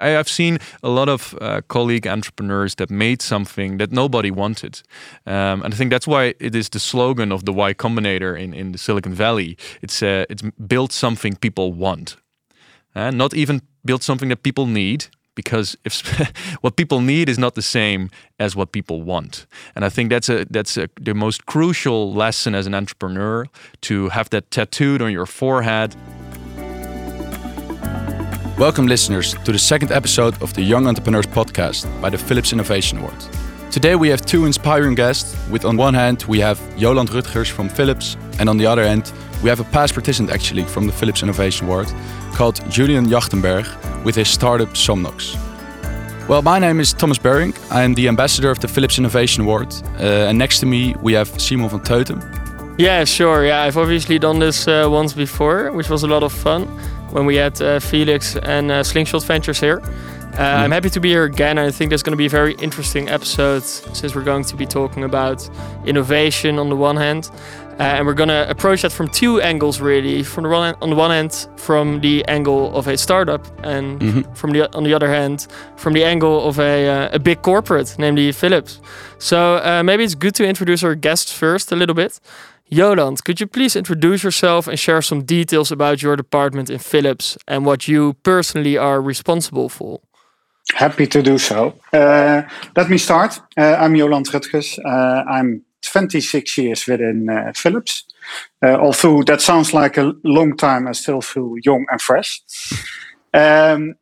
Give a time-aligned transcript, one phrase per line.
[0.00, 4.82] I, have seen a lot of uh, colleague entrepreneurs that made something that nobody wanted.
[5.26, 8.54] Um, and I think that's why it is the slogan of the Y Combinator in,
[8.54, 9.56] in the Silicon Valley.
[9.82, 12.16] It's, uh, it's build something people want.
[12.94, 15.06] Uh, not even build something that people need,
[15.36, 16.02] because if
[16.62, 18.10] what people need is not the same
[18.40, 22.54] as what people want and i think that's a that's a, the most crucial lesson
[22.54, 23.46] as an entrepreneur
[23.80, 25.94] to have that tattooed on your forehead
[28.58, 32.96] Welcome, listeners, to the second episode of the Young Entrepreneurs Podcast by the Philips Innovation
[32.96, 33.14] Award.
[33.70, 35.36] Today we have two inspiring guests.
[35.50, 39.12] With on one hand we have Joland Rutgers from Philips, and on the other hand
[39.42, 41.86] we have a past participant actually from the Philips Innovation Award
[42.32, 43.66] called Julian Jagtenberg
[44.04, 45.36] with his startup Somnox.
[46.26, 47.52] Well, my name is Thomas Bering.
[47.70, 51.12] I am the ambassador of the Philips Innovation Award, uh, and next to me we
[51.12, 52.22] have Simon van Teuten.
[52.78, 53.44] Yeah, sure.
[53.44, 56.66] Yeah, I've obviously done this uh, once before, which was a lot of fun
[57.16, 59.80] when we had uh, Felix and uh, Slingshot Ventures here.
[59.80, 60.64] Uh, mm.
[60.64, 61.56] I'm happy to be here again.
[61.56, 64.66] I think there's going to be a very interesting episode since we're going to be
[64.66, 65.48] talking about
[65.86, 67.30] innovation on the one hand,
[67.80, 70.22] uh, and we're going to approach that from two angles really.
[70.22, 74.34] From the one on the one hand, from the angle of a startup, and mm-hmm.
[74.34, 77.96] from the on the other hand, from the angle of a uh, a big corporate,
[77.98, 78.78] namely Philips.
[79.18, 82.20] So uh, maybe it's good to introduce our guests first a little bit.
[82.70, 87.38] Joland, could you please introduce yourself and share some details about your department in Philips
[87.46, 90.00] and what you personally are responsible for?
[90.74, 91.78] Happy to do so.
[91.92, 92.42] Uh,
[92.76, 93.40] let me start.
[93.56, 94.78] Uh, I'm Joland Rutgers.
[94.84, 98.04] Uh, I'm 26 years within uh, Philips.
[98.60, 102.42] Uh, although that sounds like a long time, I still feel young and fresh.
[103.32, 103.94] Um,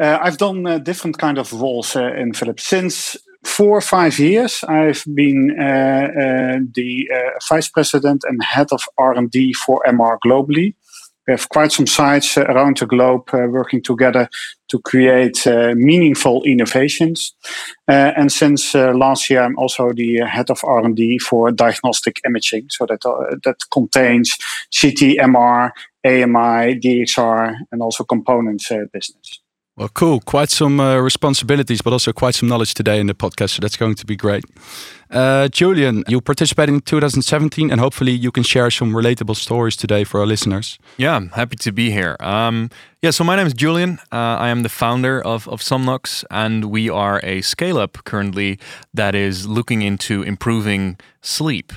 [0.00, 5.04] uh, I've done different kind of roles in Philips since four or five years, I've
[5.14, 10.74] been uh, uh, the uh, vice president and head of R&D for MR globally.
[11.26, 14.28] We have quite some sites uh, around the globe uh, working together
[14.68, 17.34] to create uh, meaningful innovations.
[17.86, 23.02] and since last year, I'm also the head of R&D for diagnostic imaging, so that
[23.44, 24.36] that contains
[24.80, 25.70] CT, MR,
[26.04, 29.39] AMI, DXR, and also components business.
[29.80, 30.20] Well, cool.
[30.20, 33.52] Quite some uh, responsibilities, but also quite some knowledge today in the podcast.
[33.52, 34.44] So that's going to be great.
[35.10, 40.04] Uh, Julian, you participated in 2017, and hopefully you can share some relatable stories today
[40.04, 40.78] for our listeners.
[40.98, 42.18] Yeah, I'm happy to be here.
[42.20, 42.68] Um,
[43.00, 43.98] yeah, so my name is Julian.
[44.12, 48.58] Uh, I am the founder of, of Somnox, and we are a scale up currently
[48.92, 51.72] that is looking into improving sleep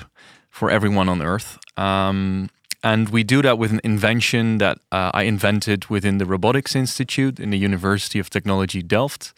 [0.50, 1.58] for everyone on Earth.
[1.78, 2.50] Um,
[2.84, 7.40] and we do that with an invention that uh, I invented within the Robotics Institute
[7.40, 9.32] in the University of Technology Delft.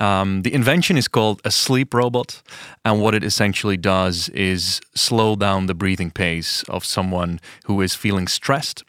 [0.00, 2.42] Um, the invention is called a sleep robot.
[2.84, 7.94] And what it essentially does is slow down the breathing pace of someone who is
[7.94, 8.82] feeling stressed.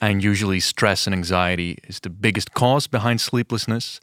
[0.00, 4.00] And usually, stress and anxiety is the biggest cause behind sleeplessness.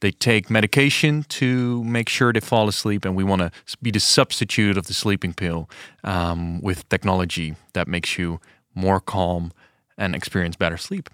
[0.00, 3.50] They take medication to make sure they fall asleep, and we want to
[3.82, 5.68] be the substitute of the sleeping pill
[6.04, 8.40] um, with technology that makes you
[8.74, 9.52] more calm,
[9.98, 11.08] and experience better sleep.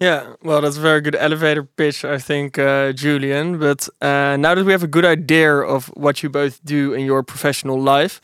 [0.00, 3.58] Yeah, well, that's a very good elevator pitch, I think, uh, Julian.
[3.58, 7.06] But uh, now that we have a good idea of what you both do in
[7.06, 8.20] your professional life,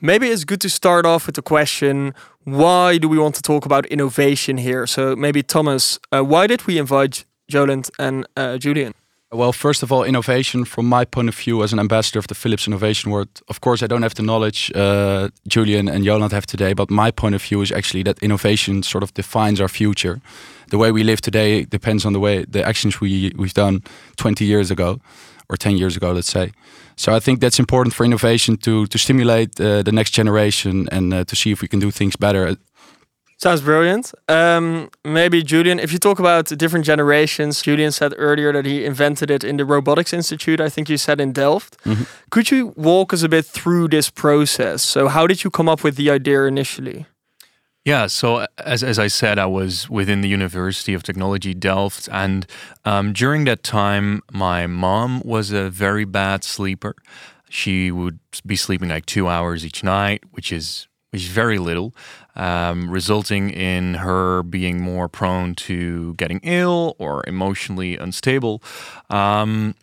[0.00, 2.14] maybe it's good to start off with the question
[2.44, 4.86] why do we want to talk about innovation here?
[4.86, 8.94] So, maybe, Thomas, uh, why did we invite Joland and uh, Julian?
[9.32, 12.34] Well, first of all, innovation from my point of view as an ambassador of the
[12.34, 13.28] Philips Innovation Award.
[13.46, 17.12] Of course, I don't have the knowledge uh, Julian and Joland have today, but my
[17.12, 20.20] point of view is actually that innovation sort of defines our future.
[20.70, 23.82] The way we live today depends on the way the actions we we've done
[24.16, 24.98] 20 years ago
[25.48, 26.50] or 10 years ago, let's say.
[26.96, 31.14] So I think that's important for innovation to to stimulate uh, the next generation and
[31.14, 32.56] uh, to see if we can do things better
[33.42, 34.12] Sounds brilliant.
[34.28, 39.30] Um, maybe Julian, if you talk about different generations, Julian said earlier that he invented
[39.30, 40.60] it in the Robotics Institute.
[40.60, 41.78] I think you said in Delft.
[41.84, 42.06] Mm -hmm.
[42.28, 44.82] Could you walk us a bit through this process?
[44.82, 47.06] So, how did you come up with the idea initially?
[47.82, 52.46] Yeah, so as, as I said, I was within the University of Technology Delft, and
[52.84, 56.94] um, during that time, my mom was a very bad sleeper.
[57.48, 61.92] She would be sleeping like two hours each night, which is which is very little,
[62.36, 68.62] um, resulting in her being more prone to getting ill or emotionally unstable.
[69.08, 69.74] Um,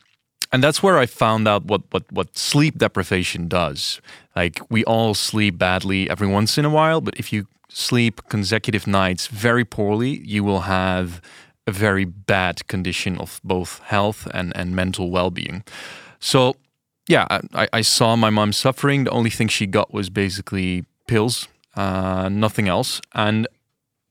[0.52, 4.00] and that's where I found out what, what, what sleep deprivation does.
[4.36, 8.88] Like, we all sleep badly every once in a while, but if you sleep consecutive
[8.88, 11.22] nights very poorly, you will have
[11.66, 15.64] a very bad condition of both health and, and mental well being.
[16.20, 16.56] So,
[17.10, 19.04] yeah, I, I saw my mom suffering.
[19.04, 21.48] The only thing she got was basically pills,
[21.78, 23.00] uh, nothing else.
[23.14, 23.48] And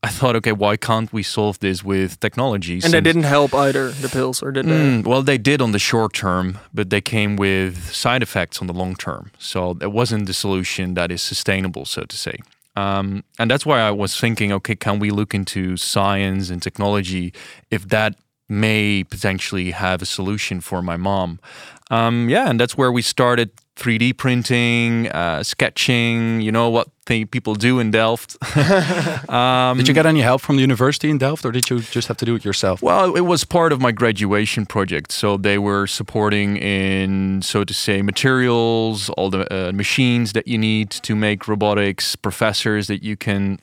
[0.02, 2.80] I thought, okay, why can't we solve this with technology?
[2.84, 4.70] And they didn't help either, the pills, or did they?
[4.70, 8.68] Mm, well, they did on the short term, but they came with side effects on
[8.68, 9.32] the long term.
[9.38, 12.36] So it wasn't the solution that is sustainable, so to say.
[12.76, 17.32] Um, and that's why I was thinking, okay, can we look into science and technology
[17.70, 18.14] if that
[18.48, 21.40] may potentially have a solution for my mom?
[21.90, 27.24] Um, yeah, and that's where we started 3D printing, uh, sketching, you know, what they,
[27.24, 28.36] people do in Delft.
[29.30, 32.08] um, did you get any help from the university in Delft or did you just
[32.08, 32.82] have to do it yourself?
[32.82, 35.12] Well, it was part of my graduation project.
[35.12, 40.58] So they were supporting in, so to say, materials, all the uh, machines that you
[40.58, 43.60] need to make robotics, professors that you can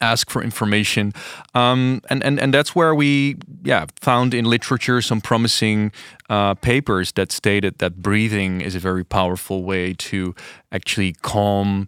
[0.00, 1.12] ask for information.
[1.54, 5.92] Um, and, and and that's where we yeah found in literature some promising
[6.28, 10.34] uh, papers that stated that breathing is a very powerful way to
[10.72, 11.86] actually calm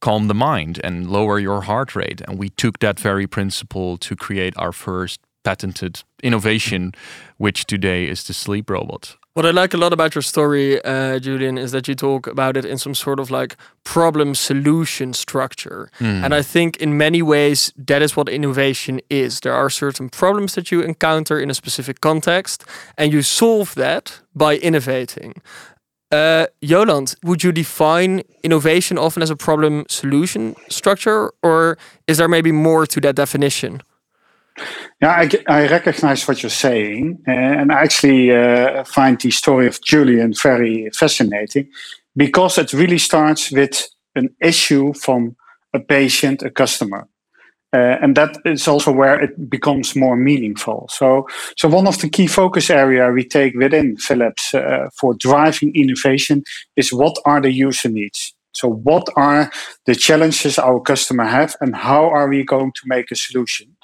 [0.00, 2.20] calm the mind and lower your heart rate.
[2.28, 6.92] And we took that very principle to create our first patented innovation
[7.38, 11.20] which today is the sleep robot what I like a lot about your story, uh,
[11.20, 13.54] Julian, is that you talk about it in some sort of like
[13.84, 15.90] problem solution structure.
[16.00, 16.24] Mm.
[16.24, 19.38] And I think in many ways, that is what innovation is.
[19.38, 22.64] There are certain problems that you encounter in a specific context,
[22.96, 25.40] and you solve that by innovating.
[26.10, 32.28] Uh, Joland, would you define innovation often as a problem solution structure, or is there
[32.28, 33.82] maybe more to that definition?
[35.00, 39.80] Yeah, I, I recognize what you're saying, and I actually uh, find the story of
[39.82, 41.68] Julian very fascinating
[42.16, 45.36] because it really starts with an issue from
[45.72, 47.08] a patient, a customer.
[47.72, 50.88] Uh, and that is also where it becomes more meaningful.
[50.90, 51.26] So,
[51.56, 56.42] so one of the key focus area we take within Philips uh, for driving innovation
[56.76, 58.34] is what are the user needs.
[58.54, 59.50] So, what are
[59.86, 63.76] the challenges our customer have, and how are we going to make a solution?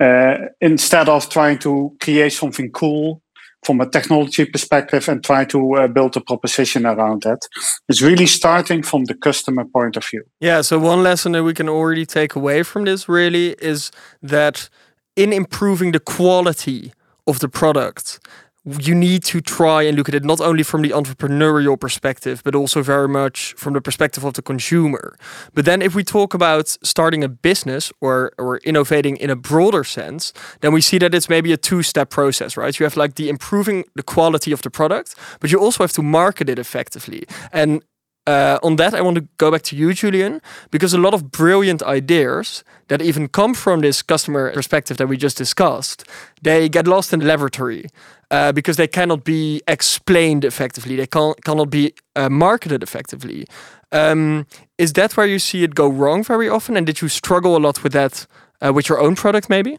[0.00, 3.22] Uh, instead of trying to create something cool
[3.64, 7.40] from a technology perspective and try to uh, build a proposition around that.
[7.88, 10.24] It's really starting from the customer point of view.
[10.40, 13.90] Yeah, so one lesson that we can already take away from this really is
[14.22, 14.68] that
[15.16, 16.92] in improving the quality
[17.26, 18.20] of the product,
[18.64, 22.54] you need to try and look at it not only from the entrepreneurial perspective, but
[22.54, 25.16] also very much from the perspective of the consumer.
[25.52, 29.84] But then, if we talk about starting a business or, or innovating in a broader
[29.84, 32.78] sense, then we see that it's maybe a two step process, right?
[32.78, 36.02] You have like the improving the quality of the product, but you also have to
[36.02, 37.24] market it effectively.
[37.52, 37.82] And
[38.26, 40.40] uh, on that, I want to go back to you, Julian,
[40.70, 45.16] because a lot of brilliant ideas that even come from this customer perspective that we
[45.16, 46.04] just discussed,
[46.42, 47.86] they get lost in the laboratory
[48.30, 50.96] uh, because they cannot be explained effectively.
[50.96, 53.46] They can't cannot be uh, marketed effectively.
[53.92, 54.46] Um,
[54.78, 56.76] is that where you see it go wrong very often?
[56.76, 58.26] And did you struggle a lot with that
[58.64, 59.78] uh, with your own product, maybe?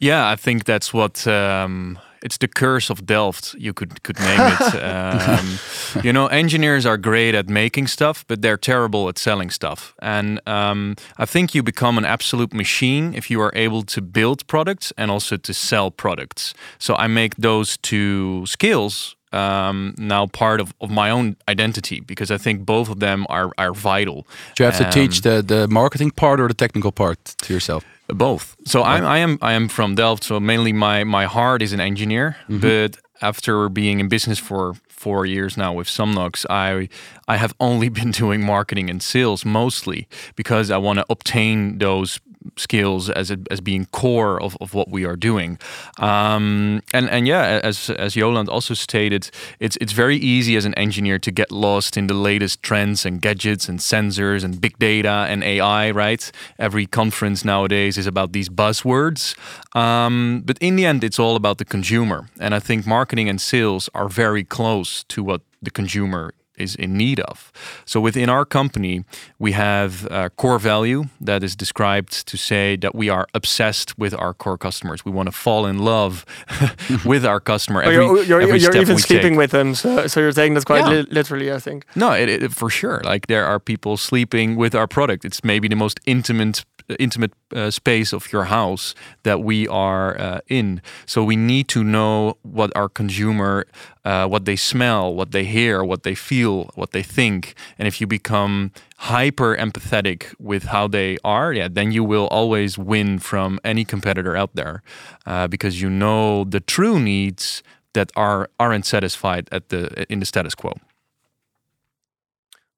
[0.00, 3.54] Yeah, I think that's what um, it's the curse of Delft.
[3.54, 4.58] You could could name it.
[4.88, 5.58] Um,
[6.02, 9.94] you know, engineers are great at making stuff, but they're terrible at selling stuff.
[10.00, 14.46] And um, I think you become an absolute machine if you are able to build
[14.46, 16.54] products and also to sell products.
[16.78, 22.30] So I make those two skills um, now part of, of my own identity because
[22.30, 24.26] I think both of them are are vital.
[24.54, 27.84] Do you have to teach the the marketing part or the technical part to yourself?
[28.08, 28.56] Both.
[28.64, 30.24] So I'm, I am I am from Delft.
[30.24, 32.60] So mainly my my heart is an engineer, mm -hmm.
[32.60, 36.88] but after being in business for four years now with Somnox, I
[37.34, 42.20] I have only been doing marketing and sales mostly because I want to obtain those
[42.56, 45.58] skills as a, as being core of, of what we are doing.
[45.98, 50.74] Um, and and yeah, as as Joland also stated, it's it's very easy as an
[50.74, 55.26] engineer to get lost in the latest trends and gadgets and sensors and big data
[55.28, 55.90] and AI.
[55.90, 59.34] Right, every conference nowadays is about these buzzwords.
[59.76, 62.28] Um, but in the end, it's all about the consumer.
[62.40, 66.96] And I think marketing and sales are very close to what the consumer is in
[66.96, 67.52] need of.
[67.84, 69.04] So within our company,
[69.38, 74.14] we have a core value that is described to say that we are obsessed with
[74.14, 75.04] our core customers.
[75.04, 76.24] We want to fall in love
[77.04, 77.82] with our customer.
[77.82, 79.38] Every, you're, you're, every you're even sleeping take.
[79.38, 81.02] with them, so, so you're taking this quite yeah.
[81.02, 81.84] li literally, I think.
[81.94, 83.00] No, it, it, for sure.
[83.04, 85.24] Like there are people sleeping with our product.
[85.24, 86.64] It's maybe the most intimate
[86.98, 90.80] intimate uh, space of your house that we are uh, in.
[91.06, 93.66] So we need to know what our consumer,
[94.04, 97.54] uh, what they smell, what they hear, what they feel, what they think.
[97.78, 102.78] And if you become hyper empathetic with how they are, yeah, then you will always
[102.78, 104.82] win from any competitor out there
[105.26, 110.26] uh, because you know the true needs that are aren't satisfied at the in the
[110.26, 110.72] status quo.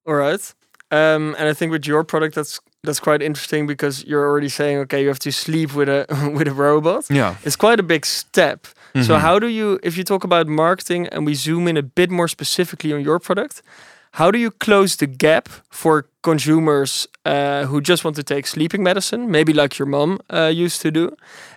[0.05, 0.53] All right.
[0.89, 4.77] Um, and I think with your product, that's that's quite interesting because you're already saying,
[4.79, 6.05] okay, you have to sleep with a
[6.37, 7.05] with a robot.
[7.09, 7.35] Yeah.
[7.43, 8.67] It's quite a big step.
[8.93, 9.19] So Mhm.
[9.21, 12.27] how do you, if you talk about marketing and we zoom in a bit more
[12.27, 13.61] specifically on your product,
[14.19, 18.83] how do you close the gap for consumers uh, who just want to take sleeping
[18.83, 21.15] medicine, maybe like your mom uh, used to do,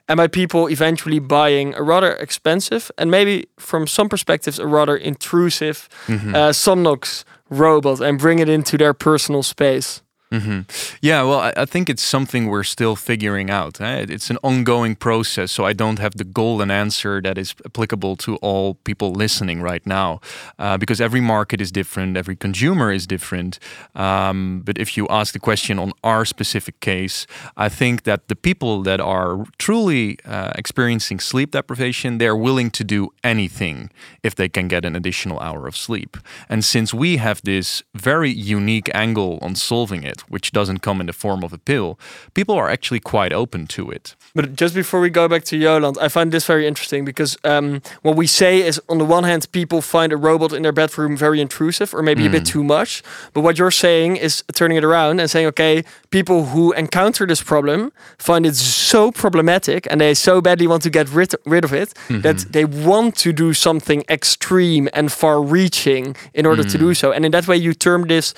[0.08, 4.96] and by people eventually buying a rather expensive and maybe from some perspectives a rather
[4.96, 6.34] intrusive Mhm.
[6.34, 10.00] uh, Somnox robot and bring it into their personal space?
[10.40, 10.60] Hmm
[11.02, 13.80] Yeah, well, I, I think it's something we're still figuring out.
[13.80, 14.06] eh?
[14.08, 18.36] It's an ongoing process, so I don't have the golden answer that is applicable to
[18.36, 20.20] all people listening right now,
[20.58, 23.58] uh, because every market is different, every consumer is different.
[23.94, 27.26] Um, but if you ask the question on our specific case,
[27.56, 32.84] I think that the people that are truly uh, experiencing sleep deprivation, they're willing to
[32.84, 33.90] do anything
[34.22, 36.16] if they can get an additional hour of sleep.
[36.48, 41.06] And since we have this very unique angle on solving it, which doesn't come in
[41.06, 41.98] the form of a pill,
[42.34, 44.14] people are actually quite open to it.
[44.34, 47.82] But just before we go back to Joland, I find this very interesting because um,
[48.02, 51.16] what we say is, on the one hand, people find a robot in their bedroom
[51.16, 52.52] very intrusive or maybe a bit hmm.
[52.52, 53.02] too much.
[53.32, 57.42] But what you're saying is turning it around and saying, okay, people who encounter this
[57.42, 61.72] problem find it so problematic and they so badly want to get rid, rid of
[61.72, 62.22] it mm-hmm.
[62.22, 66.84] that they want to do something extreme and far-reaching in order to hmm.
[66.86, 67.12] do so.
[67.12, 68.34] And in that way, you term this.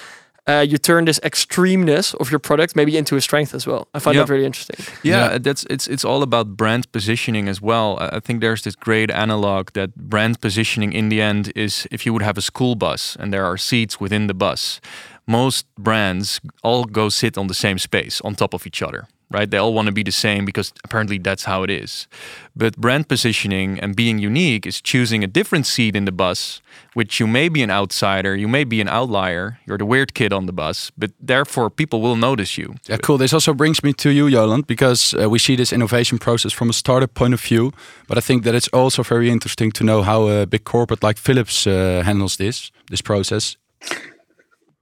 [0.49, 3.88] Uh, you turn this extremeness of your product maybe into a strength as well.
[3.95, 4.23] I find Yeah.
[4.25, 4.76] that really interesting.
[5.03, 5.38] Yeah, Yeah.
[5.38, 7.97] that's it's it's all about brand positioning as well.
[8.00, 12.05] I I think there's this great analog that brand positioning in the end is if
[12.07, 14.81] you would have a school bus and there are seats within the bus,
[15.26, 19.07] most brands all go sit on the same space on top of each other.
[19.28, 19.50] Right?
[19.50, 22.06] They all want to be the same because apparently that's how it is.
[22.54, 26.62] But brand positioning and being unique is choosing a different seat in the bus,
[26.95, 30.33] which you may be an outsider, you may be an outlier, you're the weird kid
[30.33, 32.75] on the bus, but therefore people will notice you.
[32.88, 33.18] Yeah, cool.
[33.18, 36.71] This also brings me to you, Joland, because uh, we see this innovation process from
[36.71, 37.73] a startup point of view.
[38.09, 41.18] But I think that it's also very interesting to know how a big corporate like
[41.18, 43.56] Philips uh, handles this this process.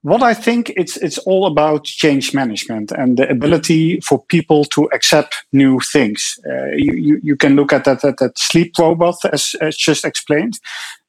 [0.05, 4.87] What I think it's it's all about change management and the ability for people to
[4.93, 6.37] accept new things.
[6.47, 10.05] Uh, you, you you can look at that at that sleep robot as, as just
[10.05, 10.59] explained,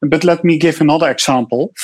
[0.00, 1.74] but let me give another example.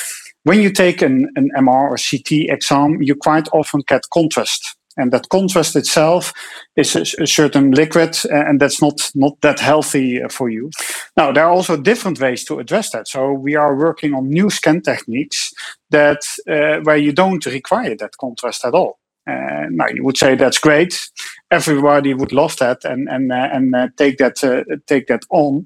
[0.41, 4.75] When you take an, an MR or CT exam, you quite often get contrast.
[4.97, 6.33] And that contrast itself
[6.75, 10.69] is a, a certain liquid, and that's not, not that healthy uh, for you.
[11.17, 13.07] Now, there are also different ways to address that.
[13.07, 15.51] So we are working on new scan techniques
[15.89, 18.99] that uh, where you don't require that contrast at all.
[19.25, 21.09] Uh, now you would say that's great.
[21.49, 25.65] Everybody would love that and and uh, and uh, take that uh, take that on.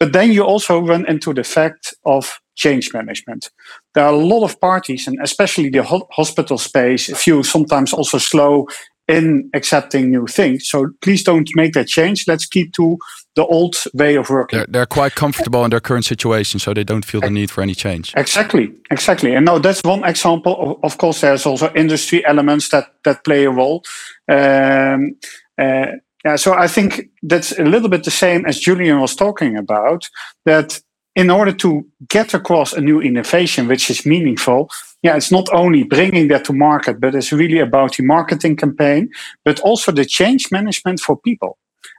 [0.00, 3.50] But then you also run into the fact of change management.
[3.94, 7.92] There are a lot of parties, and especially the ho- hospital space, if you sometimes
[7.92, 8.66] also slow
[9.06, 10.68] in accepting new things.
[10.68, 12.26] So please don't make that change.
[12.28, 12.98] Let's keep to
[13.36, 14.58] the old way of working.
[14.58, 17.62] They're, they're quite comfortable in their current situation, so they don't feel the need for
[17.62, 18.12] any change.
[18.16, 19.34] Exactly, exactly.
[19.34, 20.54] And now that's one example.
[20.60, 23.82] Of, of course, there's also industry elements that that play a role.
[24.28, 25.16] Um,
[25.56, 25.86] uh,
[26.24, 30.10] yeah, so I think that's a little bit the same as Julian was talking about.
[30.44, 30.82] That
[31.18, 34.70] in order to get across a new innovation which is meaningful,
[35.02, 39.10] yeah, it's not only bringing that to market, but it's really about the marketing campaign,
[39.44, 41.58] but also the change management for people,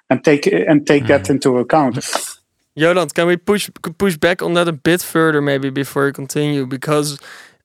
[0.09, 1.95] and take and take that into account.
[2.77, 6.65] Joland, can we push push back on that a bit further, maybe before you continue?
[6.65, 7.19] Because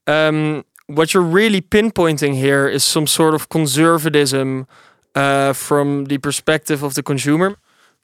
[0.06, 4.66] um, what you're really pinpointing here is some sort of conservatism
[5.14, 7.56] uh, from the perspective of the consumer.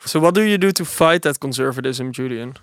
[0.07, 2.55] So, what do you do to fight that conservatism, Julian?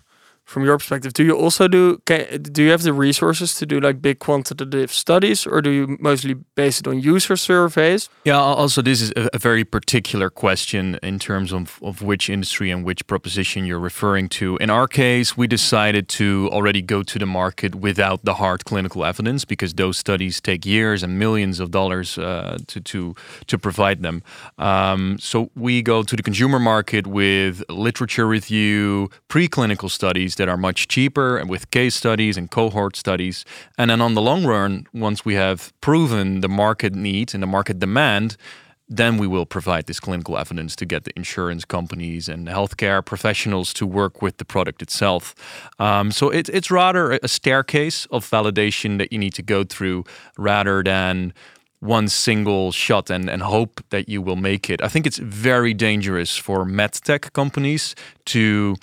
[0.47, 2.01] From your perspective, do you also do?
[2.05, 5.97] Can, do you have the resources to do like big quantitative studies, or do you
[5.99, 8.07] mostly base it on user surveys?
[8.23, 12.71] Yeah, also, this is a, a very particular question in terms of, of which industry
[12.71, 14.55] and which proposition you're referring to.
[14.61, 19.03] In our case, we decided to already go to the market without the hard clinical
[19.03, 23.15] evidence because those studies take years and millions of dollars uh, to, to,
[23.47, 24.23] to provide them.
[24.57, 30.57] Um, so we go to the consumer market with literature review, preclinical studies that are
[30.57, 33.45] much cheaper and with case studies and cohort studies.
[33.77, 37.47] And then on the long run, once we have proven the market need and the
[37.47, 38.37] market demand,
[38.89, 43.73] then we will provide this clinical evidence to get the insurance companies and healthcare professionals
[43.73, 45.35] to work with the product itself.
[45.77, 50.05] Um, so it, it's rather a- staircase of validation that you need to go through
[50.37, 51.33] rather than
[51.79, 54.81] one single shot and, and hope that you will make it.
[54.81, 57.93] I think it's very dangerous for medtech companies
[58.27, 58.75] to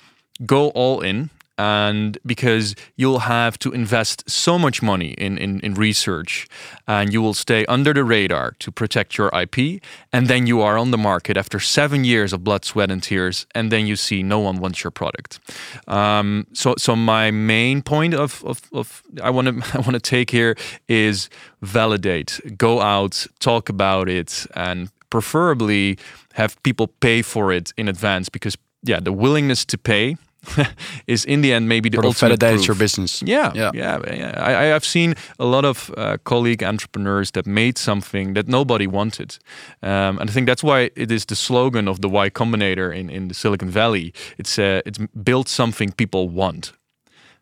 [0.45, 5.73] go all in and because you'll have to invest so much money in, in, in,
[5.73, 6.47] research
[6.87, 9.81] and you will stay under the radar to protect your IP
[10.11, 13.45] and then you are on the market after seven years of blood sweat and tears
[13.55, 15.39] and then you see no one wants your product.
[15.87, 19.99] Um, so so my main point of, of, of I want to I want to
[19.99, 20.55] take here
[20.87, 21.29] is
[21.61, 25.97] validate go out talk about it and preferably
[26.33, 30.17] have people pay for it in advance because yeah the willingness to pay
[31.07, 33.21] is in the end maybe the ultimate validates your business.
[33.21, 33.99] Yeah, yeah, yeah.
[34.13, 34.33] yeah.
[34.37, 38.87] I, I, have seen a lot of uh, colleague entrepreneurs that made something that nobody
[38.87, 39.37] wanted,
[39.81, 43.09] um, and I think that's why it is the slogan of the Y Combinator in,
[43.09, 44.13] in the Silicon Valley.
[44.37, 46.73] It's uh, it's build something people want,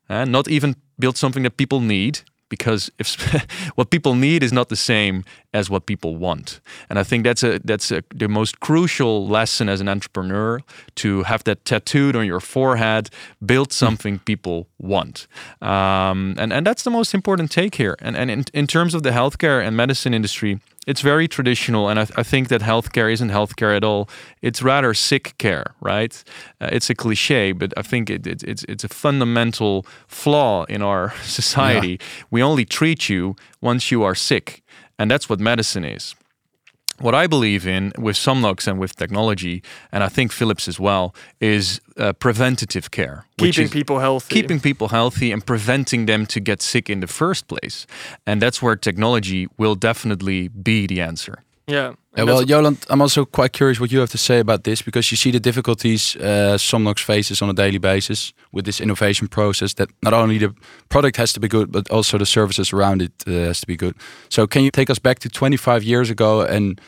[0.09, 2.21] and uh, not even build something that people need,
[2.55, 3.09] because if
[3.77, 6.61] what people need is not the same as what people want.
[6.89, 10.59] And i think that's a that's a, the most crucial lesson as an entrepreneur
[11.01, 13.09] to have that tattooed on your forehead
[13.45, 13.85] build hmm.
[13.85, 15.27] something people want.
[15.61, 17.95] Um, and and that's the most important take here.
[18.05, 21.99] And and in, in terms of the healthcare and medicine industry it's very traditional, and
[21.99, 24.09] I, th- I, think that healthcare isn't healthcare at all.
[24.41, 26.23] It's rather sick care, right?
[26.59, 30.81] Uh, it's a cliche, but I think it, it, it's it's a fundamental flaw in
[30.81, 31.97] our society.
[31.99, 32.25] Yeah.
[32.31, 34.61] We only treat you once you are sick,
[34.99, 36.15] and that's what medicine is
[37.03, 41.13] what I believe in with Somnox and with technology, and I think Philips as well,
[41.39, 43.25] is uh, preventative care.
[43.37, 44.33] Keeping people healthy.
[44.33, 47.85] Keeping people healthy and preventing them to get sick in the first place.
[48.25, 51.43] And that's where technology will definitely be the answer.
[51.67, 51.93] Yeah.
[52.15, 55.11] Yeah, well, Joland, I'm also quite curious what you have to say about this because
[55.11, 59.73] you see the difficulties uh, Somnox faces on a daily basis with this innovation process.
[59.73, 60.53] That not only the
[60.89, 63.75] product has to be good, but also the services around it uh, has to be
[63.75, 63.95] good.
[64.29, 66.79] So, can you take us back to 25 years ago and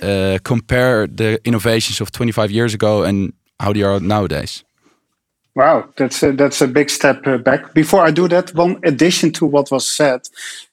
[0.00, 4.64] uh, compare the innovations of 25 years ago and how they are nowadays?
[5.56, 7.74] Wow, that's a, that's a big step uh, back.
[7.74, 10.20] Before I do that, one addition to what was said,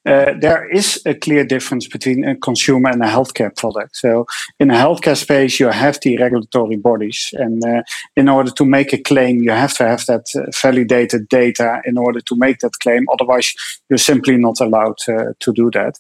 [0.06, 3.98] uh, there is a clear difference between a consumer and a healthcare product.
[3.98, 4.28] So,
[4.60, 7.82] in a healthcare space, you have the regulatory bodies, and uh,
[8.16, 11.98] in order to make a claim, you have to have that uh, validated data in
[11.98, 13.08] order to make that claim.
[13.12, 13.56] Otherwise,
[13.90, 16.00] you're simply not allowed uh, to do that.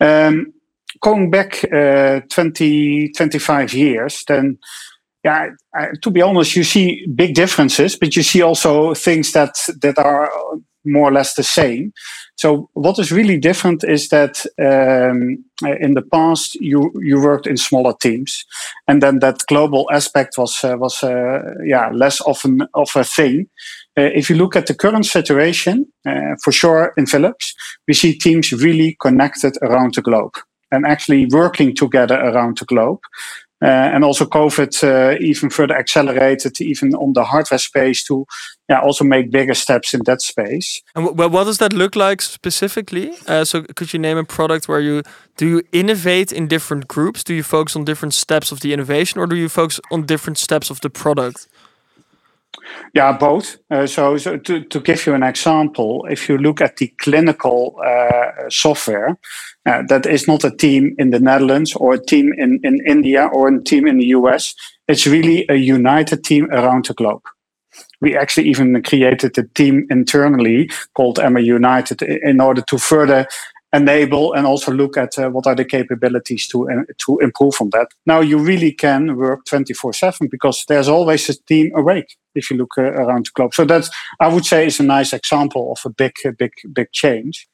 [0.00, 0.52] Um,
[1.00, 4.58] going back uh, 20, 25 years, then
[5.24, 5.50] yeah,
[6.02, 10.30] to be honest, you see big differences, but you see also things that that are
[10.84, 11.92] more or less the same.
[12.36, 15.44] So what is really different is that um,
[15.80, 18.44] in the past you you worked in smaller teams,
[18.88, 23.46] and then that global aspect was uh, was uh, yeah less often of a thing.
[23.96, 27.54] Uh, if you look at the current situation, uh, for sure in Philips,
[27.86, 30.34] we see teams really connected around the globe
[30.72, 33.00] and actually working together around the globe.
[33.64, 38.26] And also COVID uh, even further accelerated even on the hardware space to
[38.68, 40.82] yeah, also make bigger steps in that space.
[40.94, 43.12] And well, what does that look like specifically?
[43.28, 45.02] Uh, so could you name a product where you
[45.36, 47.22] do you innovate in different groups?
[47.22, 50.38] Do you focus on different steps of the innovation or do you focus on different
[50.38, 51.48] steps of the product?
[52.94, 53.58] Yeah, both.
[53.70, 57.76] Uh, so, so to, to give you an example, if you look at the clinical
[57.84, 59.16] uh, software,
[59.66, 63.28] uh, that is not a team in the Netherlands or a team in, in India
[63.32, 64.54] or a team in the US.
[64.88, 67.22] It's really a united team around the globe.
[68.00, 73.26] We actually even created a team internally called MR United in order to further
[73.72, 77.70] enable and also look at uh, what are the capabilities to uh, to improve on
[77.70, 77.88] that.
[78.04, 82.72] Now you really can work 24/7 because there's always a team awake if you look
[82.76, 83.54] uh, around the globe.
[83.54, 83.88] So that's
[84.20, 87.48] I would say is a nice example of a big big big change.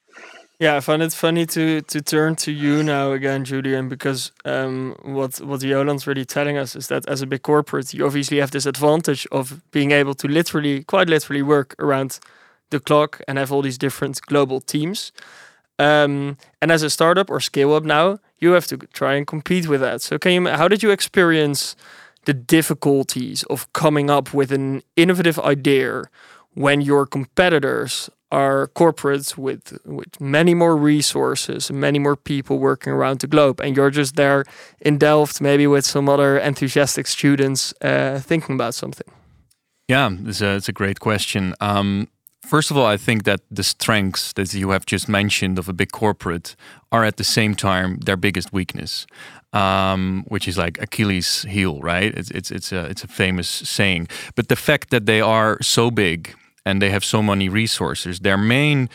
[0.60, 4.96] Yeah, I find it funny to to turn to you now again, Julian, because um,
[5.02, 8.50] what what Joland's really telling us is that as a big corporate, you obviously have
[8.50, 12.18] this advantage of being able to literally, quite literally, work around
[12.70, 15.12] the clock and have all these different global teams.
[15.78, 19.68] Um, and as a startup or scale up now, you have to try and compete
[19.68, 20.02] with that.
[20.02, 20.48] So, can you?
[20.48, 21.76] How did you experience
[22.24, 26.02] the difficulties of coming up with an innovative idea
[26.54, 32.92] when your competitors are corporates with with many more resources and many more people working
[32.92, 34.44] around the globe, and you're just there
[34.80, 39.06] in Delft, maybe with some other enthusiastic students uh, thinking about something?
[39.88, 41.54] Yeah, it's a, it's a great question.
[41.60, 42.08] Um,
[42.48, 45.74] First of all, I think that the strengths that you have just mentioned of a
[45.74, 46.56] big corporate
[46.90, 49.06] are at the same time their biggest weakness,
[49.52, 52.14] um, which is like Achilles' heel, right?
[52.16, 54.08] It's it's it's a it's a famous saying.
[54.34, 56.34] But the fact that they are so big
[56.68, 58.88] and they have so many resources, their main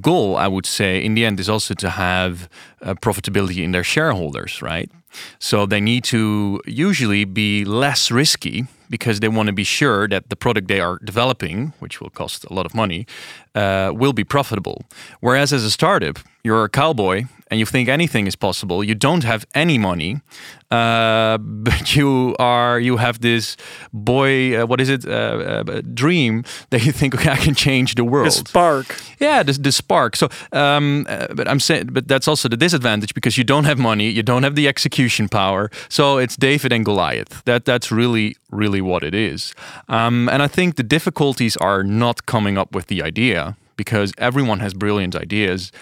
[0.00, 2.48] goal, I would say, in the end, is also to have
[2.80, 4.90] uh, profitability in their shareholders, right?
[5.38, 10.30] So they need to usually be less risky because they want to be sure that
[10.30, 13.06] the product they are developing, which will cost a lot of money,
[13.54, 14.78] uh, will be profitable.
[15.20, 18.82] Whereas as a startup, you're a cowboy and you think anything is possible.
[18.82, 20.22] You don't have any money,
[20.70, 23.56] uh, but you are you have this
[23.92, 24.58] boy.
[24.58, 25.06] Uh, what is it?
[25.06, 28.26] Uh, uh dream that you think okay, I can change the world.
[28.26, 28.86] The spark.
[29.20, 30.16] Yeah, the, the spark.
[30.16, 33.78] So, um, uh, but I'm saying, but that's also the disadvantage because you don't have
[33.78, 35.70] money, you don't have the execution power.
[35.88, 37.44] So it's David and Goliath.
[37.44, 39.54] That that's really really what it is.
[39.88, 44.60] Um, and I think the difficulties are not coming up with the idea because everyone
[44.60, 45.72] has brilliant ideas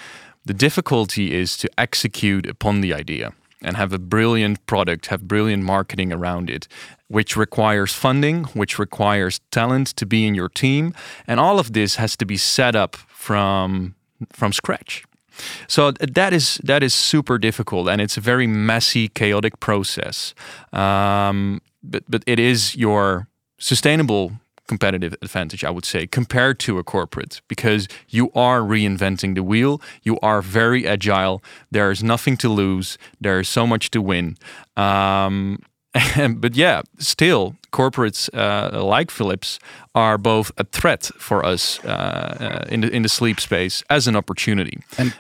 [0.45, 5.63] the difficulty is to execute upon the idea and have a brilliant product, have brilliant
[5.63, 6.67] marketing around it,
[7.09, 10.95] which requires funding, which requires talent to be in your team,
[11.27, 13.95] and all of this has to be set up from
[14.33, 15.05] from scratch.
[15.69, 20.35] So that is that is super difficult, and it's a very messy, chaotic process.
[20.73, 24.33] Um, but but it is your sustainable
[24.73, 27.83] competitive advantage, I would say, compared to a corporate, because
[28.17, 29.73] you are reinventing the wheel.
[30.09, 31.37] You are very agile.
[31.77, 32.89] There is nothing to lose.
[33.25, 34.27] There is so much to win.
[34.77, 35.59] Um,
[36.37, 39.59] but yeah, still, corporates uh, like Philips
[39.95, 44.07] are both a threat for us uh, uh, in the in the sleep space as
[44.07, 44.79] an opportunity.
[44.99, 45.13] And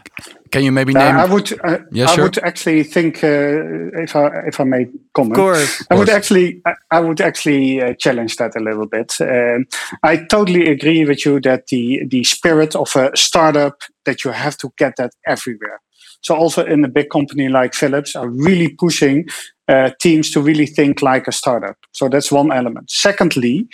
[0.50, 1.16] can you maybe name?
[1.16, 1.52] I would.
[1.64, 2.24] Uh, yeah, I sure.
[2.24, 5.32] would actually think uh, if I if I may comment.
[5.32, 5.86] Of course.
[5.90, 9.16] I would actually I, I would actually uh, challenge that a little bit.
[9.20, 9.66] Um,
[10.02, 14.56] I totally agree with you that the the spirit of a startup that you have
[14.58, 15.80] to get that everywhere.
[16.22, 19.26] So also in a big company like Philips are really pushing
[19.68, 21.76] uh, teams to really think like a startup.
[21.92, 22.90] So that's one element.
[22.90, 23.68] Secondly,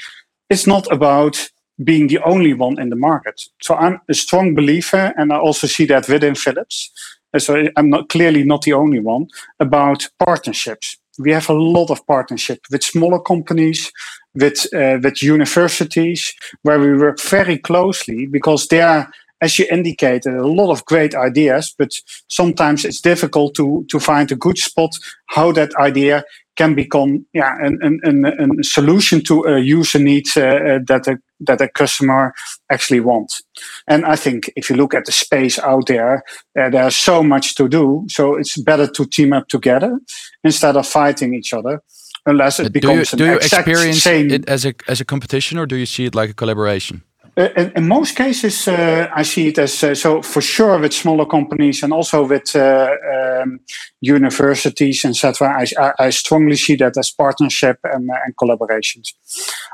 [0.50, 1.48] it's not about
[1.82, 3.40] being the only one in the market.
[3.60, 6.90] So I'm a strong believer, and I also see that within Philips.
[7.38, 9.26] So I'm not clearly not the only one
[9.60, 10.96] about partnerships.
[11.18, 13.90] We have a lot of partnership with smaller companies,
[14.34, 20.34] with uh, with universities, where we work very closely because they are as you indicated,
[20.34, 21.92] a lot of great ideas, but
[22.28, 24.90] sometimes it's difficult to to find a good spot
[25.26, 26.24] how that idea
[26.56, 31.06] can become yeah an, an, an, a solution to a user need uh, uh, that
[31.06, 32.32] a that a customer
[32.70, 33.42] actually wants.
[33.86, 36.22] And I think if you look at the space out there,
[36.58, 38.06] uh, there's so much to do.
[38.08, 40.00] So it's better to team up together
[40.42, 41.82] instead of fighting each other.
[42.24, 44.30] Unless it becomes do you, do you experience same.
[44.30, 47.02] it as a as a competition, or do you see it like a collaboration?
[47.38, 50.94] Uh, in, in, most cases, uh, I see it as uh, so for sure with
[50.94, 53.60] smaller companies and also with um,
[54.00, 55.66] universities, etc.
[55.78, 59.08] I, I, strongly see that as partnership and, and, collaborations.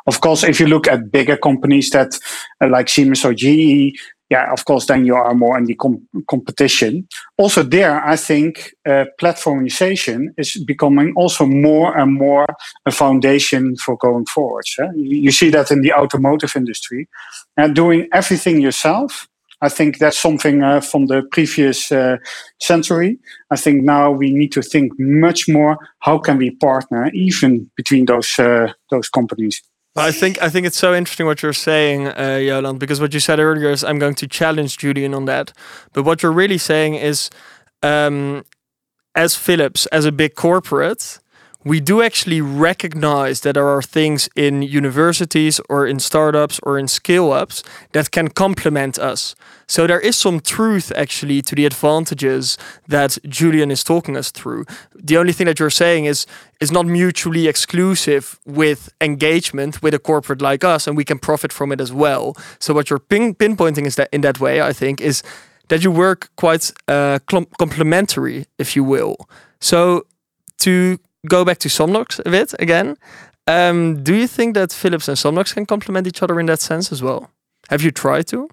[0.09, 2.19] Of course, if you look at bigger companies that
[2.61, 3.97] like Siemens or GE,
[4.33, 7.07] yeah, of course, then you are more in the com- competition.
[7.37, 12.47] Also, there, I think uh, platformization is becoming also more and more
[12.87, 14.65] a foundation for going forward.
[14.97, 17.09] You, see that in the automotive industry,
[17.59, 19.29] and doing everything yourself.
[19.61, 22.17] I think that's something uh, from the previous uh,
[22.59, 23.19] century.
[23.51, 25.77] I think now we need to think much more.
[26.01, 29.63] How can we partner, even between those uh, those companies?
[29.95, 33.39] I think I think it's so interesting what you're saying, uh, because what you said
[33.39, 35.53] earlier is I'm going to challenge Julian on that.
[35.93, 37.29] But what you're really saying is,
[37.83, 38.45] um,
[39.15, 41.19] as Philips, as a big corporate,
[41.65, 46.89] we do actually recognize that there are things in universities or in startups or in
[46.89, 49.35] scale ups that can complement us.
[49.67, 54.65] So there is some truth actually to the advantages that Julian is talking us through.
[54.95, 56.27] The only thing that you're saying is
[56.61, 61.53] is not mutually exclusive with engagement with a corporate like us and we can profit
[61.53, 62.37] from it as well.
[62.59, 65.23] So what you're pin- pinpointing is that in that way I think is
[65.69, 67.19] that you work quite uh,
[67.59, 69.17] complementary if you will.
[69.61, 70.07] So
[70.59, 70.99] to
[71.29, 72.97] go back to Somnox a bit again.
[73.47, 76.93] Um, do you think that Philips and Somnox can complement each other in that sense
[76.93, 77.31] as well?
[77.71, 78.49] Have you tried to?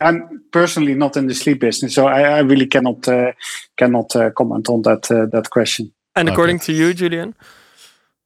[0.00, 3.32] I'm personally not in the sleep business, so I, I really cannot uh,
[3.76, 5.92] cannot uh, comment on that uh, that question.
[6.16, 6.66] And according okay.
[6.66, 7.34] to you, Julian?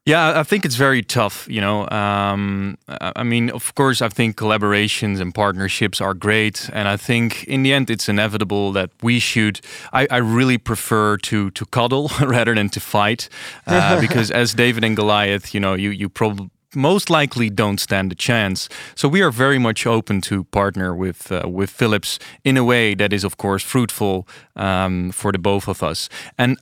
[0.06, 1.46] Yeah, I think it's very tough.
[1.50, 6.88] You know, um, I mean, of course, I think collaborations and partnerships are great, and
[6.88, 9.60] I think in the end, it's inevitable that we should.
[9.92, 13.28] I, I really prefer to to cuddle rather than to fight,
[13.66, 18.12] uh, because as David and Goliath, you know, you you probably most likely don't stand
[18.12, 18.68] a chance.
[18.94, 22.94] So we are very much open to partner with uh, with Philips in a way
[22.94, 26.08] that is, of course, fruitful um, for the both of us.
[26.36, 26.56] And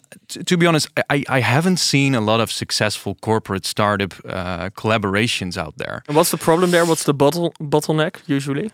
[0.46, 5.56] to be honest, I, I haven't seen a lot of successful corporate startup uh, collaborations
[5.56, 6.02] out there.
[6.08, 6.84] And what's the problem there?
[6.84, 8.70] What's the bottle bottleneck usually?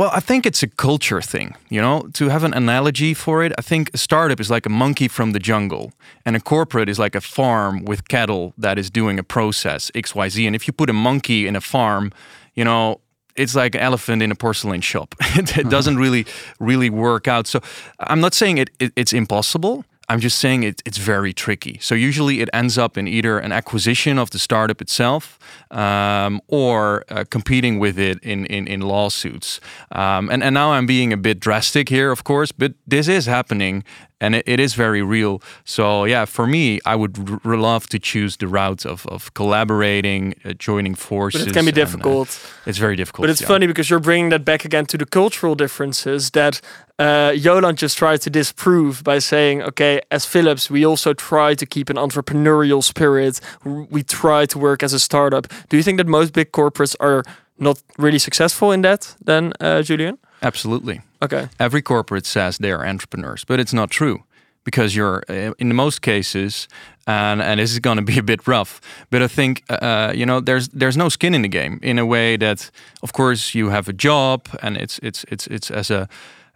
[0.00, 3.52] Well, I think it's a culture thing, you know, to have an analogy for it.
[3.58, 5.92] I think a startup is like a monkey from the jungle,
[6.24, 10.46] and a corporate is like a farm with cattle that is doing a process, XYZ.
[10.46, 12.12] And if you put a monkey in a farm,
[12.54, 13.02] you know,
[13.36, 15.14] it's like an elephant in a porcelain shop.
[15.36, 16.24] it, it doesn't really,
[16.58, 17.46] really work out.
[17.46, 17.60] So
[17.98, 19.84] I'm not saying it, it it's impossible.
[20.10, 21.78] I'm just saying it, it's very tricky.
[21.80, 25.38] So usually it ends up in either an acquisition of the startup itself
[25.70, 29.60] um, or uh, competing with it in, in, in lawsuits.
[29.92, 33.26] Um, and, and now I'm being a bit drastic here, of course, but this is
[33.26, 33.84] happening
[34.20, 35.42] and it, it is very real.
[35.64, 40.34] So yeah, for me, I would r- love to choose the route of, of collaborating,
[40.44, 41.42] uh, joining forces.
[41.42, 42.28] But it can be and, uh, difficult.
[42.66, 43.24] it's very difficult.
[43.24, 43.48] But it's yeah.
[43.48, 46.60] funny because you're bringing that back again to the cultural differences that
[46.98, 47.34] uh,
[47.72, 51.96] just tried to disprove by saying, okay, as Philips, we also try to keep an
[51.96, 53.40] entrepreneurial spirit.
[53.64, 55.46] We try to work as a startup.
[55.70, 57.22] Do you think that most big corporates are
[57.58, 60.18] not really successful in that then, uh, Julian?
[60.42, 61.00] Absolutely.
[61.22, 61.48] Okay.
[61.58, 64.24] Every corporate says they are entrepreneurs, but it's not true
[64.64, 66.68] because you're uh, in most cases
[67.06, 68.80] and and this is going to be a bit rough
[69.10, 72.04] but i think uh, you know there's there's no skin in the game in a
[72.04, 72.70] way that
[73.02, 76.08] of course you have a job and it's it's it's it's as a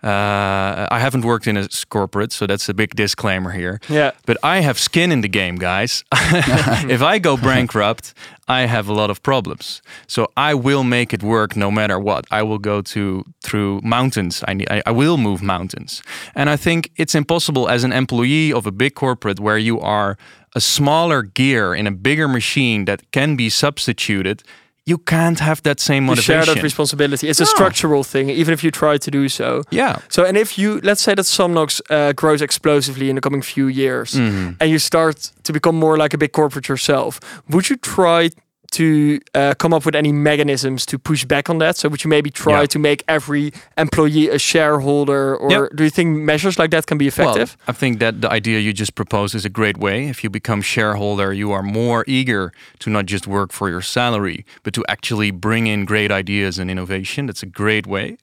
[0.04, 3.80] uh, I haven't worked in a corporate, so that's a big disclaimer here.
[3.88, 4.10] Yeah.
[4.26, 6.04] But I have skin in the game, guys.
[6.12, 8.12] if I go bankrupt,
[8.46, 9.80] I have a lot of problems.
[10.06, 12.26] So I will make it work no matter what.
[12.30, 14.44] I will go to through mountains.
[14.46, 16.02] I need, I, I will move mountains.
[16.34, 20.18] And I think it's impossible as an employee of a big corporate where you are
[20.54, 24.42] a smaller gear in a bigger machine that can be substituted
[24.86, 26.34] you can't have that same motivation.
[26.38, 27.28] You share that responsibility.
[27.28, 29.62] It's a structural thing, even if you try to do so.
[29.70, 29.96] yeah.
[30.08, 33.66] So, and if you let's say that Somnox uh, grows explosively in the coming few
[33.68, 34.52] years, Mm-hmm.
[34.60, 37.18] and you start to become more like a big corporate yourself,
[37.48, 38.30] would you try
[38.78, 41.76] to uh, come up with any mechanisms to push back on that?
[41.76, 42.66] So, would you maybe try Yeah.
[42.74, 45.62] to make every employee a shareholder, or Yep.
[45.76, 47.56] do you think measures like that can be effective?
[47.58, 50.08] Well, I think that the idea you just proposed is a great way.
[50.08, 54.44] If you become shareholder, you are more eager to not just work for your salary,
[54.62, 57.26] but to actually bring in great ideas and innovation.
[57.26, 58.16] That's a great way.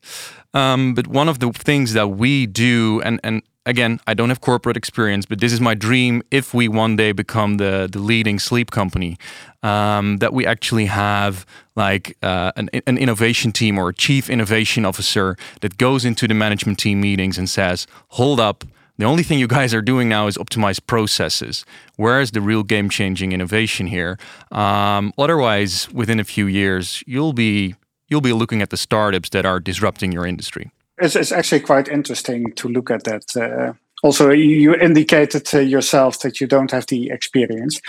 [0.53, 4.41] Um, but one of the things that we do, and and again, I don't have
[4.41, 6.23] corporate experience, but this is my dream.
[6.31, 9.17] If we one day become the the leading sleep company,
[9.63, 11.45] um, that we actually have
[11.75, 16.33] like uh, an, an innovation team or a chief innovation officer that goes into the
[16.33, 18.63] management team meetings and says, "Hold up."
[18.97, 21.65] The only thing you guys are doing now is optimize processes.
[21.95, 24.19] Where is the real game changing innovation here?
[24.51, 27.75] Um, otherwise, within a few years, you'll be
[28.09, 30.71] you'll be looking at the startups that are disrupting your industry.
[30.97, 33.35] It's, it's actually quite interesting to look at that.
[33.35, 33.73] Uh,
[34.03, 37.79] also, you indicated uh, yourself that you don't have the experience.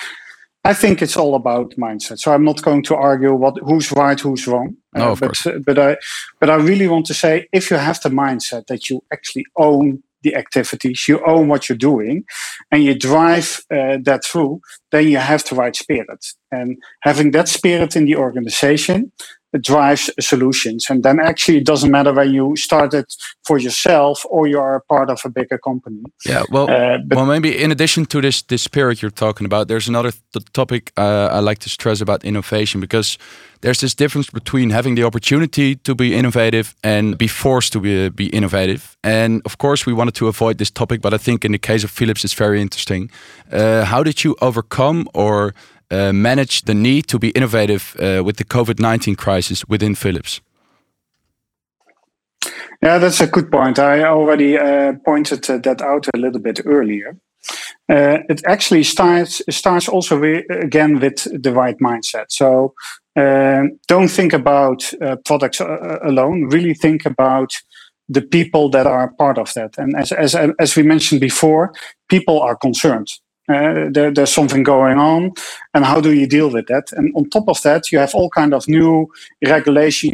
[0.64, 2.20] I think it's all about mindset.
[2.20, 4.76] So I'm not going to argue what who's right, who's wrong.
[4.94, 5.46] No, of but course.
[5.46, 5.96] uh, but I
[6.38, 10.02] but I really want to say if you have the mindset that you actually own
[10.22, 12.24] the activities, you own what you're doing,
[12.70, 14.60] and you drive uh, that through,
[14.92, 16.24] then you have the right spirit.
[16.52, 19.10] And having that spirit in the organization
[19.60, 20.90] drives solutions.
[20.90, 23.04] And then actually it doesn't matter whether you started
[23.44, 26.02] for yourself or you are a part of a bigger company.
[26.24, 29.88] Yeah, well, Uh, well, maybe in addition to this this spirit you're talking about, there's
[29.88, 33.18] another th- topic uh, I like to stress about innovation because
[33.60, 38.08] there's this difference between having the opportunity to be innovative and be forced to be,
[38.08, 38.96] be innovative.
[39.02, 41.84] And of course, we wanted to avoid this topic, but I think in the case
[41.84, 43.10] of Philips, it's very interesting.
[43.52, 45.54] Uh, how did you overcome or
[45.92, 50.40] uh, manage the need to be innovative uh, with the COVID 19 crisis within Philips?
[52.83, 53.78] Yeah, that's a good point.
[53.78, 57.16] I already uh, pointed uh, that out a little bit earlier.
[57.88, 62.26] Uh, it actually starts starts also wi- again with the right mindset.
[62.28, 62.74] So
[63.87, 64.92] don't think about
[65.24, 66.48] products alone.
[66.48, 67.52] Really think about
[68.09, 69.78] the people that are part of that.
[69.78, 71.72] And as as as we mentioned before,
[72.09, 73.09] people are concerned.
[73.48, 75.33] Uh, there, there's something going on,
[75.74, 76.92] and how do you deal with that?
[76.92, 79.09] And on top of that, you have all kind of new
[79.44, 80.12] regulation.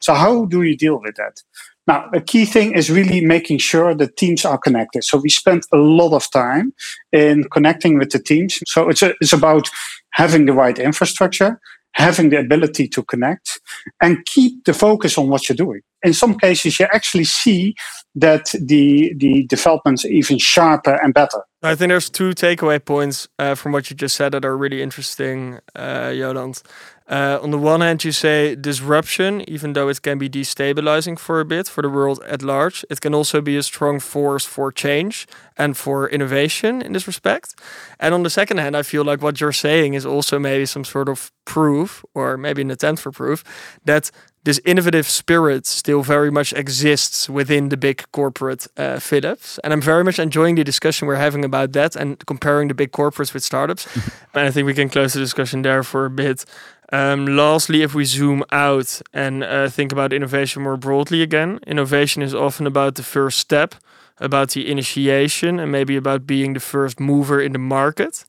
[0.00, 1.42] So how do you deal with that?
[1.86, 5.04] Now, a key thing is really making sure the teams are connected.
[5.04, 6.72] So we spent a lot of time
[7.12, 8.60] in connecting with the teams.
[8.66, 9.68] So it's, a, it's about
[10.12, 11.60] having the right infrastructure,
[11.92, 13.60] having the ability to connect,
[14.00, 15.80] and keep the focus on what you're doing.
[16.02, 17.74] In some cases, you actually see
[18.14, 21.42] that the the developments even sharper and better.
[21.62, 24.82] I think there's two takeaway points uh, from what you just said that are really
[24.82, 26.62] interesting, uh, Joland.
[27.10, 31.40] Uh, on the one hand, you say disruption, even though it can be destabilizing for
[31.40, 34.70] a bit for the world at large, it can also be a strong force for
[34.70, 35.26] change
[35.58, 37.56] and for innovation in this respect.
[37.98, 40.84] And on the second hand, I feel like what you're saying is also maybe some
[40.84, 43.42] sort of proof, or maybe an attempt for proof,
[43.84, 44.12] that
[44.44, 49.58] this innovative spirit still very much exists within the big corporate uh, Philips.
[49.62, 52.92] And I'm very much enjoying the discussion we're having about that and comparing the big
[52.92, 53.86] corporates with startups.
[54.34, 56.44] and I think we can close the discussion there for a bit.
[56.92, 62.22] Um, lastly, if we zoom out and uh, think about innovation more broadly again, innovation
[62.22, 63.76] is often about the first step,
[64.18, 68.24] about the initiation, and maybe about being the first mover in the market.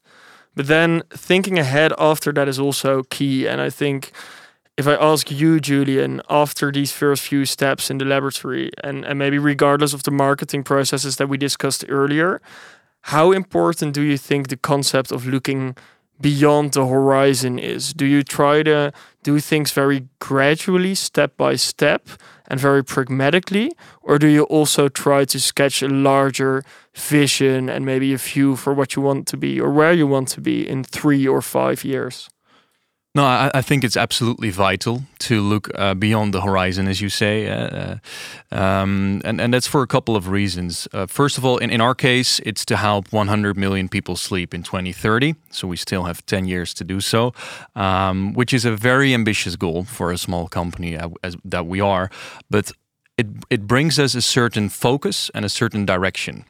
[0.55, 3.47] But then thinking ahead after that is also key.
[3.47, 4.11] And I think
[4.77, 9.17] if I ask you, Julian, after these first few steps in the laboratory, and, and
[9.17, 12.41] maybe regardless of the marketing processes that we discussed earlier,
[13.05, 15.75] how important do you think the concept of looking
[16.21, 17.93] beyond the horizon is?
[17.93, 22.09] Do you try to do things very gradually, step by step,
[22.47, 23.71] and very pragmatically?
[24.01, 28.73] Or do you also try to sketch a larger vision and maybe a view for
[28.73, 31.83] what you want to be or where you want to be in three or five
[31.83, 32.29] years?
[33.13, 37.09] No, I, I, think it's absolutely vital to look uh, beyond the horizon, as you
[37.09, 37.99] say, uh,
[38.51, 40.87] uh, um, and and that's for a couple of reasons.
[40.93, 44.53] Uh, first of all, in, in our case, it's to help 100 million people sleep
[44.53, 47.33] in 2030, so we still have 10 years to do so,
[47.75, 52.09] um, which is a very ambitious goal for a small company as, that we are,
[52.49, 52.71] but
[53.17, 56.45] it it brings us a certain focus and a certain direction.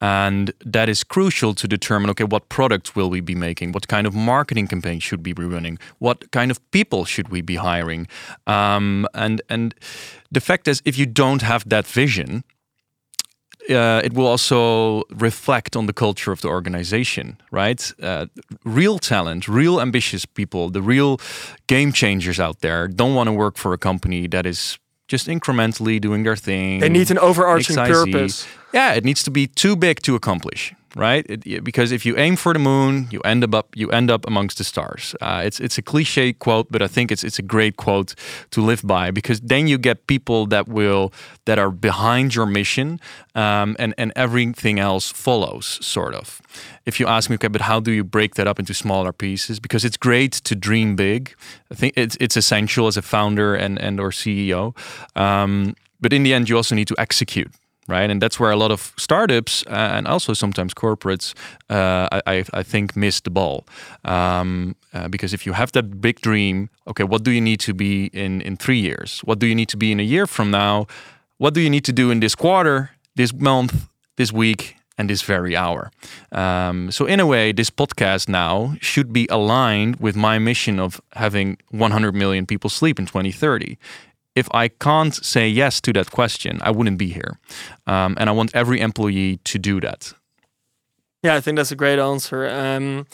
[0.00, 3.72] And that is crucial to determine okay, what products will we be making?
[3.72, 5.78] What kind of marketing campaign should we be running?
[5.98, 8.06] What kind of people should we be hiring?
[8.46, 9.74] Um, and, and
[10.30, 12.44] the fact is, if you don't have that vision,
[13.68, 17.92] uh, it will also reflect on the culture of the organization, right?
[18.02, 18.26] Uh,
[18.64, 21.20] real talent, real ambitious people, the real
[21.66, 26.00] game changers out there don't want to work for a company that is just incrementally
[26.00, 26.80] doing their thing.
[26.80, 27.88] They need an overarching XIZ.
[27.88, 28.46] purpose.
[28.72, 31.24] Yeah, it needs to be too big to accomplish right?
[31.28, 34.58] It, because if you aim for the moon, you end up you end up amongst
[34.58, 35.14] the stars.
[35.20, 38.14] Uh, it's it's a cliche quote, but I think it's it's a great quote
[38.50, 41.12] to live by because then you get people that will
[41.44, 43.00] that are behind your mission,
[43.34, 46.40] um, and and everything else follows, sort of.
[46.84, 49.60] If you ask me, okay, but how do you break that up into smaller pieces?
[49.60, 51.34] Because it's great to dream big.
[51.70, 54.74] I think it's it's essential as a founder and and or CEO.
[55.14, 57.50] Um, but in the end, you also need to execute
[57.88, 58.10] right?
[58.10, 61.34] And that's where a lot of startups uh, and also sometimes corporates,
[61.70, 63.66] uh, I, I, think, miss the ball.
[64.04, 67.74] Um, uh, because if you have that big dream, okay, what do you need to
[67.74, 69.20] be in in three years?
[69.24, 70.86] What do you need to be in a year from now?
[71.38, 74.74] What do you need to do in this quarter, this month, this week?
[75.00, 75.92] And this very hour.
[76.32, 81.00] Um, so, in a way, this podcast now should be aligned with my mission of
[81.12, 83.78] having 100 million people sleep in 2030
[84.38, 87.38] if I can't say yes to that question, I wouldn't be here.
[87.86, 90.14] Um, and I want every employee to do that.
[91.22, 92.48] Yeah, I think that's a great answer.
[92.48, 93.06] Um,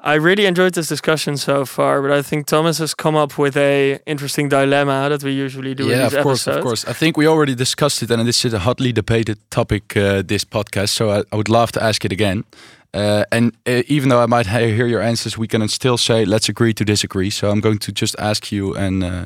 [0.00, 3.56] I really enjoyed this discussion so far, but I think Thomas has come up with
[3.56, 5.88] a interesting dilemma that we usually do.
[5.88, 6.56] Yeah, of course, episodes.
[6.56, 6.84] of course.
[6.84, 9.96] I think we already discussed it, and this is a hotly debated topic.
[9.96, 12.44] Uh, this podcast, so I, I, would love to ask it again.
[12.92, 16.48] Uh, and uh, even though I might hear your answers, we can still say let's
[16.48, 17.30] agree to disagree.
[17.30, 19.24] So I'm going to just ask you and uh,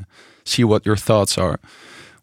[0.48, 1.58] see what your thoughts are.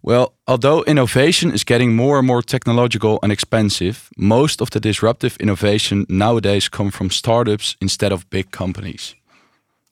[0.02, 5.36] Well, although innovation is getting more and more technological and expensive, most of the disruptive
[5.40, 9.16] innovation nowadays come from startups instead of big companies.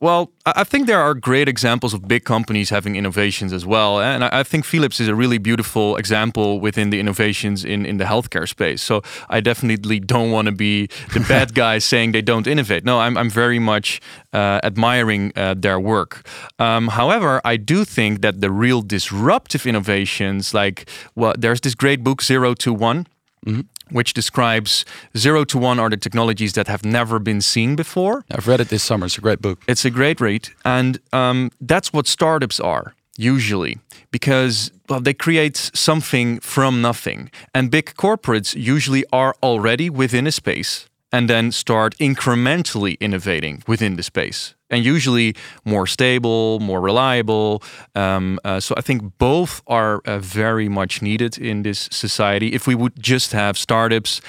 [0.03, 4.01] Well, I think there are great examples of big companies having innovations as well.
[4.01, 8.03] And I think Philips is a really beautiful example within the innovations in, in the
[8.03, 8.81] healthcare space.
[8.81, 12.83] So I definitely don't want to be the bad guy saying they don't innovate.
[12.83, 14.01] No, I'm, I'm very much
[14.33, 16.27] uh, admiring uh, their work.
[16.59, 22.03] Um, however, I do think that the real disruptive innovations, like, well, there's this great
[22.03, 23.07] book, Zero to One.
[23.45, 27.75] Mm -hmm which describes zero to one are the technologies that have never been seen
[27.75, 28.25] before.
[28.31, 29.05] I've read it this summer.
[29.05, 29.59] It's a great book.
[29.67, 30.49] It's a great read.
[30.65, 33.77] And um, that's what startups are usually
[34.11, 37.31] because well, they create something from nothing.
[37.53, 43.95] And big corporates usually are already within a space and then start incrementally innovating within
[43.95, 47.63] the space and usually more stable, more reliable.
[47.95, 52.53] Um, uh, so I think both are uh, very much needed in this society.
[52.53, 54.21] If we would just have startups,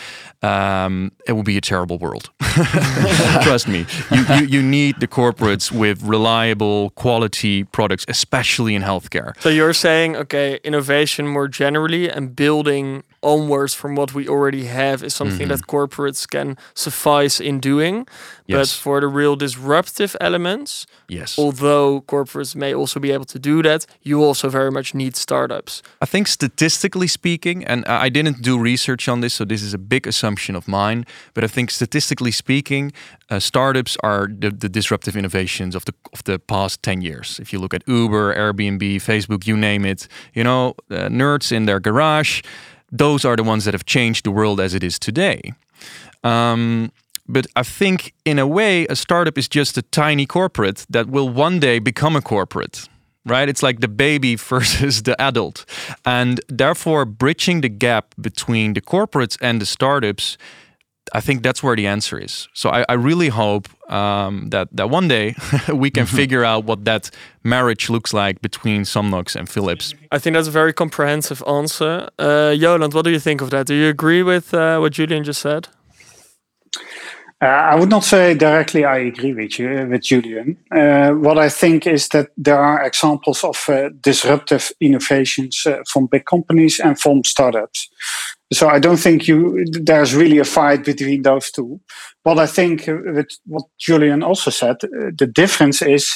[0.42, 2.30] um, it would be a terrible world.
[3.42, 9.40] Trust me, you, you, you, need the corporates with reliable, quality products, especially in healthcare.
[9.40, 15.04] So you're saying, okay, innovation more generally and building onwards from what we already have
[15.04, 15.56] is something mm -hmm.
[15.56, 18.06] that corporates can suffice in doing.
[18.46, 18.58] Yes.
[18.58, 20.86] But for the real disruptive elements.
[21.08, 21.38] Yes.
[21.38, 25.82] Although corporates may also be able to do that, you also very much need startups.
[26.02, 29.78] I think statistically speaking, and I didn't do research on this, so this is a
[29.78, 32.92] big assumption of mine, but I think statistically speaking,
[33.30, 37.38] uh, startups are the, the disruptive innovations of the of the past 10 years.
[37.40, 41.66] If you look at Uber, Airbnb, Facebook, you name it, you know, uh, nerds in
[41.66, 42.42] their garage,
[42.94, 45.52] those are the ones that have changed the world as it is today.
[46.22, 46.92] Um,
[47.26, 51.28] but I think, in a way, a startup is just a tiny corporate that will
[51.28, 52.88] one day become a corporate,
[53.24, 53.48] right?
[53.48, 55.64] It's like the baby versus the adult.
[56.04, 60.38] And therefore, bridging the gap between the corporates and the startups.
[61.12, 62.48] I think that's where the answer is.
[62.54, 65.34] So I, I really hope um, that that one day
[65.72, 66.16] we can mm-hmm.
[66.16, 67.10] figure out what that
[67.42, 69.94] marriage looks like between Somnox and Philips.
[70.10, 72.08] I think that's a very comprehensive answer.
[72.18, 73.66] Uh, Joland, what do you think of that?
[73.66, 75.68] Do you agree with uh, what Julian just said?
[77.42, 80.56] Uh, I would not say directly I agree with you, with Julian.
[80.74, 86.06] Uh, what I think is that there are examples of uh, disruptive innovations uh, from
[86.06, 87.90] big companies and from startups.
[88.52, 91.80] So I don't think you there's really a fight between those two.
[92.22, 96.10] What I think uh, with what Julian also said, uh, the difference is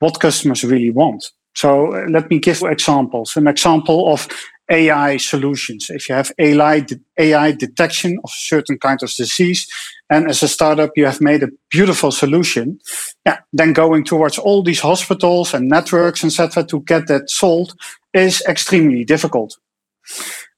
[0.00, 1.30] what customers really want.
[1.54, 3.36] So let me give examples.
[3.36, 4.28] An example of
[4.70, 5.90] AI solutions.
[5.90, 6.86] If you have AI,
[7.18, 9.66] AI detection of certain kind of disease,
[10.10, 12.78] and as a startup you have made a beautiful solution,
[13.24, 17.74] yeah, then going towards all these hospitals and networks, etc., to get that solved
[18.12, 19.56] is extremely difficult.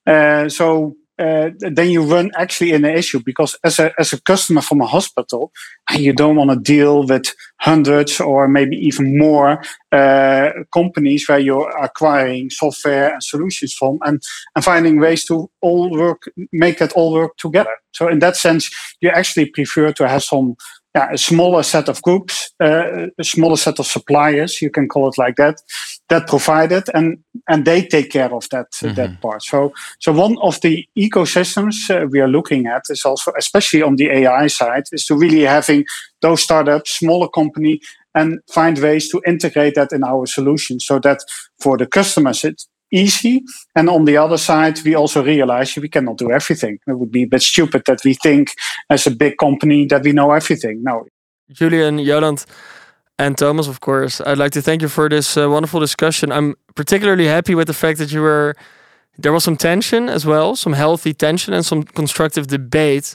[0.06, 4.20] Uh, so uh, then you run actually in an issue because as a as a
[4.22, 5.52] customer from a hospital,
[5.90, 9.62] you don't want to deal with hundreds or maybe even more
[9.92, 14.22] uh, companies where you're acquiring software and solutions from, and
[14.56, 17.76] and finding ways to all work, make that all work together.
[17.92, 20.56] So in that sense, you actually prefer to have some
[20.94, 25.08] yeah, a smaller set of groups, uh, a smaller set of suppliers, you can call
[25.08, 25.62] it like that,
[26.08, 27.18] that provide it, and
[27.48, 28.94] and they take care of that mm-hmm.
[28.94, 29.42] that part.
[29.42, 33.96] So so one of the ecosystems uh, we are looking at is also, especially on
[33.96, 35.84] the AI side, is to really having
[36.22, 37.80] those startups, smaller company,
[38.14, 41.20] and find ways to integrate that in our solution, so that
[41.60, 43.42] for the customers it easy.
[43.74, 46.78] And on the other side, we also realize we cannot do everything.
[46.86, 48.50] It would be a bit stupid that we think
[48.88, 50.82] as a big company that we know everything.
[50.82, 51.06] No.
[51.50, 52.46] Julian, Joland,
[53.18, 56.32] and Thomas, of course, I'd like to thank you for this uh, wonderful discussion.
[56.32, 58.54] I'm particularly happy with the fact that you were
[59.18, 63.14] there was some tension as well, some healthy tension and some constructive debate,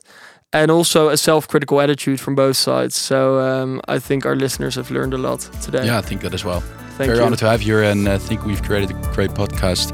[0.55, 2.95] and also a self-critical attitude from both sides.
[2.95, 5.85] So um, I think our listeners have learned a lot today.
[5.85, 6.61] Yeah, I think that as well.
[6.97, 7.25] Thank Very you.
[7.25, 9.91] honored to have you, and I uh, think we've created a great podcast.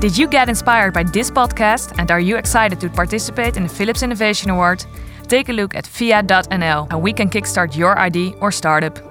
[0.00, 3.68] Did you get inspired by this podcast and are you excited to participate in the
[3.68, 4.84] Philips Innovation Award?
[5.28, 9.05] Take a look at via.nl and we can kickstart your ID or startup.